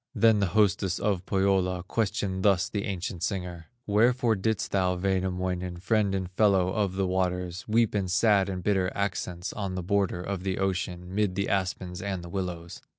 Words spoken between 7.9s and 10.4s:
in sad and bitter accents, On the border